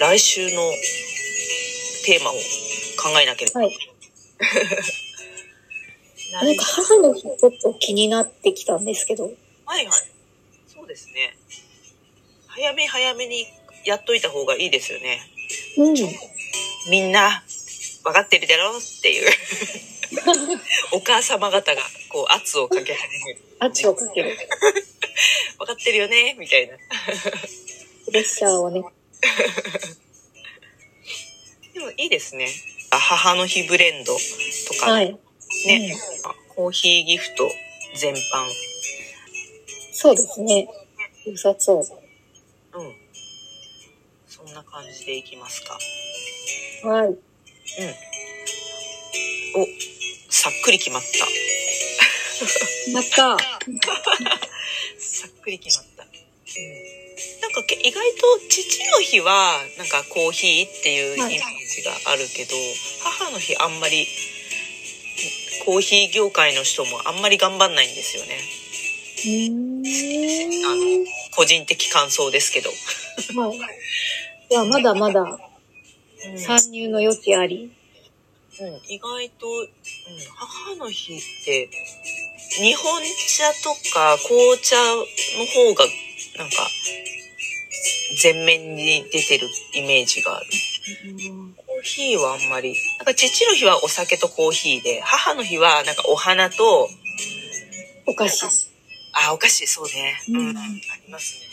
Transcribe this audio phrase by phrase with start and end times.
[0.00, 0.72] 来週の
[2.06, 2.40] テーマを考
[3.22, 3.60] えなければ。
[3.60, 3.78] はい。
[6.32, 9.24] なんか母の日ちょっと気になってきたんですけど。
[9.66, 10.02] はいはい。
[10.72, 11.36] そうですね。
[12.46, 13.46] 早め早めに
[13.84, 15.20] やっといた方がいいですよね。
[15.76, 15.94] うん。
[16.88, 17.44] みんな、
[18.02, 19.30] 分かってるだろうっていう。
[20.92, 23.42] お母様方が、こう、圧をかけ始める。
[23.58, 24.34] 圧をかける。
[25.58, 26.78] 分かってるよねみたいな。
[28.06, 28.82] プレッシャーをね。
[31.74, 32.48] でもいいですね。
[32.90, 34.16] 母の日ブレンド
[34.68, 35.18] とか、はい。
[35.66, 35.96] ね、
[36.48, 37.50] コーヒーギフト
[37.94, 38.18] 全般。
[39.92, 40.68] そうですね。
[41.26, 41.78] 良さそう。
[42.78, 42.94] うん。
[44.26, 45.78] そんな感じでいきますか。
[46.88, 47.08] はい。
[47.08, 47.14] うん。
[49.54, 49.66] お、
[50.30, 51.08] さっくり決まった。
[52.92, 53.10] また、
[54.98, 56.04] さっくり決まった。
[56.04, 56.10] うん。
[57.50, 62.54] なんかけ意外と父の日はなんかコーヒーっていうイメージがあるけど、
[63.02, 64.06] 母の日あんまり
[65.66, 68.38] コーヒー業界の人もあんまり頑張んないんですよね。
[69.24, 70.64] うーん。
[70.64, 72.70] あの、個人的感想ですけど。
[72.70, 73.58] はい。
[73.58, 77.72] いや、まだまだうん参入の余地あり。
[78.60, 79.68] うん、意外と、うん、
[80.36, 81.68] 母の日って、
[82.60, 85.86] 日本茶とか紅茶の方が、
[86.36, 86.68] なんか、
[88.22, 90.46] 前面に出てるイメージがある。
[91.56, 96.88] コーヒーはあんまり、なんか父の日はお酒とコーヒーで、母の日はなんかお花と、
[98.06, 98.46] お菓子。
[99.12, 100.20] あ、お菓子、そうね。
[100.28, 100.62] うんうん、あ
[101.06, 101.50] りますね。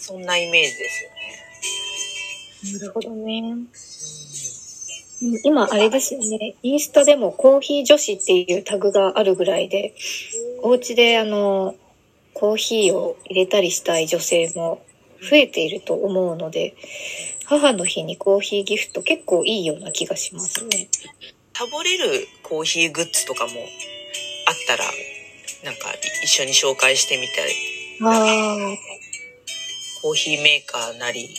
[0.00, 1.10] そんなイメージですよ
[2.72, 2.78] ね。
[2.80, 3.40] なるほどね。
[3.40, 3.68] うん
[5.42, 6.54] 今、あれですよね。
[6.62, 9.94] インスタでもコーヒー女子っていうタグがあるぐらいで、
[10.62, 11.74] お家であの、
[12.34, 14.80] コーヒーを入れたりしたい女性も
[15.22, 16.74] 増えていると思うので、
[17.46, 20.88] 母の日にコーヒーギフト結構いいような気がしますね。
[21.54, 24.84] サボれるコーヒーグッズとかもあったら、
[25.64, 27.50] なんか一緒に紹介してみたい。
[28.00, 28.76] あ
[30.02, 31.34] コーヒーメーカーなり、こ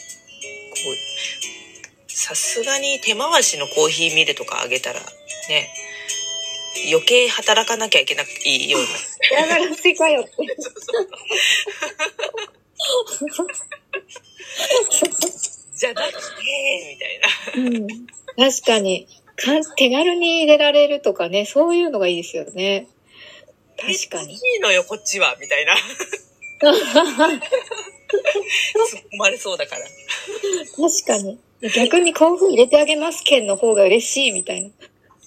[2.05, 5.69] う、さすがに手回しのコーヒーミルとかあげたら、ね、
[6.91, 8.87] 余計働かなきゃいけないような。
[8.87, 9.47] あ。
[9.47, 10.31] 嫌がらせかよって。
[15.75, 16.19] じゃなくて、
[17.55, 17.69] みたいな。
[17.69, 17.87] うん。
[18.51, 19.07] 確かに。
[19.37, 22.87] かん手軽に入れられるとかね、そういうのがいいですよね。
[23.77, 24.33] 確かに。
[24.33, 25.75] いいのよ、こっちは、みたいな。
[26.59, 26.75] 突っ
[29.13, 29.85] 込まれそうだから。
[29.85, 31.39] 確かに。
[31.75, 34.69] 逆にコーヒー入れてあげます券の方が嬉しいみたいな。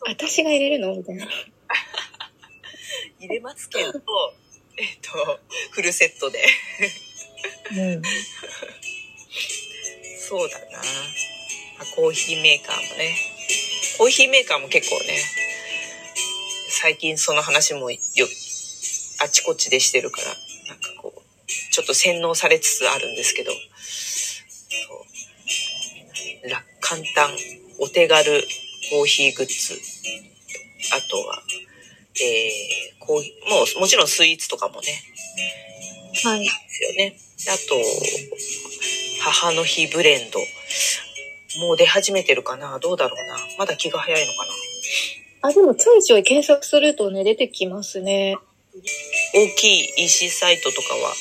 [0.06, 0.94] 私が入れるの？
[0.94, 1.26] みたいな。
[3.20, 3.92] 入れますけど、
[4.76, 5.40] えっと、
[5.70, 6.44] フルセットで。
[7.70, 8.02] うん。
[10.18, 10.78] そうだな。
[10.78, 13.16] あコーヒーメーカーもね。
[13.98, 15.18] コーヒーメーカーも結構ね、
[16.70, 17.98] 最近その話もよ、
[19.22, 25.12] あちこちでしてるから、なんかこう、ちょっと洗脳されつつあるんですけど、そう。
[26.80, 27.30] 簡単、
[27.78, 28.44] お手軽
[28.90, 29.80] コーヒーグッズ。
[30.94, 31.42] あとは、
[32.20, 34.88] えー、コーヒー、もうもちろんスイーツとかもね、
[36.12, 37.16] ですよね。
[37.48, 37.76] あと、
[39.22, 40.38] 母の日ブレンド。
[41.60, 42.78] もう出始めてるかな？
[42.78, 43.36] どうだろうな？
[43.58, 44.46] まだ気が早いのか
[45.42, 45.48] な？
[45.50, 48.38] あ、でもちょいちょい検索するとね、出てきますね。
[49.34, 51.12] 大きい EC サイトとかは、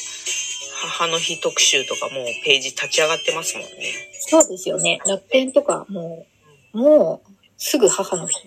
[0.83, 3.93] 母の日特集とかもうページ立ち上がってますもんね。
[4.13, 4.99] そうですよね。
[5.05, 6.25] 楽天とかも
[6.73, 8.37] う、もう、すぐ母の日、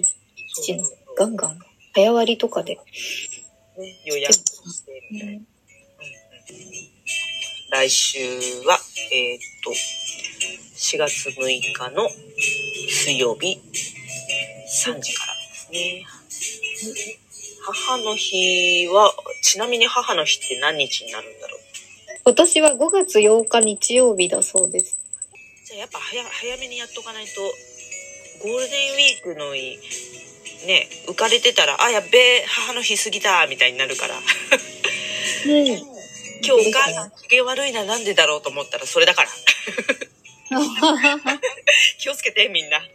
[0.55, 0.85] 父の
[1.19, 1.59] ガンガン、
[1.93, 2.77] 早割りとかで。
[2.77, 2.83] ね
[4.07, 5.45] 予約してみたいな。
[7.71, 8.19] 来週
[8.67, 8.79] は、
[9.13, 12.09] えーっと、4月6日の
[12.89, 13.61] 水曜日
[14.87, 16.07] 3時からですね。
[17.63, 21.61] 母の日は、ちなみに母の日って何日になるんだろう？
[22.25, 24.99] 今年は5月8日日曜日だそうです。
[25.65, 27.41] じゃあやっぱ早早めにやっとかないと、
[28.43, 29.79] ゴールデンウィークのい
[30.67, 34.17] ね、浮かれてたら、あ、やっべえ、母の日過ぎた、みたいになるから。
[34.17, 35.94] うん。
[36.47, 39.29] 今日お母さん機嫌悪いな、なんでだろうと思ったらそれだから。
[41.99, 42.79] 気をつけて、みんな。
[42.79, 42.89] いや、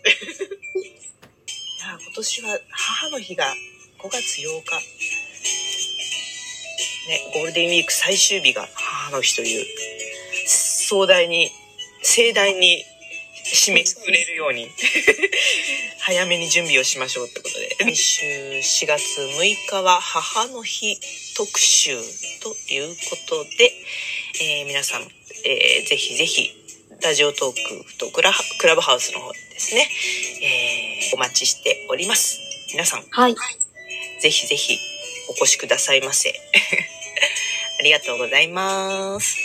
[1.99, 3.55] 今年は母の日が
[3.97, 4.71] 5月8日。
[7.09, 9.65] ね、ゴールデンウィーク最終日が母の日という、
[10.45, 11.49] 壮大に、
[12.03, 12.85] 盛大に
[13.51, 14.69] 締めくくれるように、
[16.09, 17.93] 早めに準備をしましょうってことで。
[17.93, 20.99] 来週4月6日は母の日
[21.37, 21.91] 特集
[22.41, 23.71] ということで、
[24.41, 26.49] えー皆さん、えーぜひぜひ
[27.03, 29.87] ラジオトークとクラクラブハウスの方でですね、
[30.41, 32.39] えー、お待ちしております。
[32.73, 33.35] 皆さん、はい。
[34.19, 34.79] ぜひぜひ
[35.29, 36.33] お越しくださいませ。
[37.79, 39.37] ありがとうございます。